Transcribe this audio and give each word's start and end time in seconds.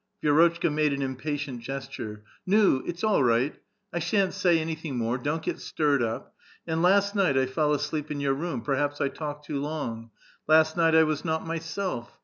Vi^rotcbka 0.23 0.73
made 0.73 0.93
an 0.93 1.01
impa 1.01 1.37
tient 1.39 1.59
gesture. 1.59 2.23
^^ 2.23 2.23
Nul 2.47 2.81
its 2.89 3.03
all 3.03 3.23
right; 3.23 3.53
I 3.93 3.99
shan't 3.99 4.33
say 4.33 4.57
anything 4.57 4.97
more; 4.97 5.19
don't 5.19 5.43
get 5.43 5.59
stirred 5.59 6.01
up! 6.01 6.33
And 6.65 6.81
last 6.81 7.13
night 7.13 7.37
I 7.37 7.45
fell 7.45 7.71
asleep 7.71 8.09
in 8.09 8.19
your 8.19 8.33
room; 8.33 8.63
perhaps 8.63 8.99
I 8.99 9.09
talked 9.09 9.45
too 9.45 9.59
long. 9.61 10.09
Last 10.47 10.75
night 10.75 10.95
I 10.95 11.03
was 11.03 11.23
not 11.23 11.45
myself. 11.45 12.17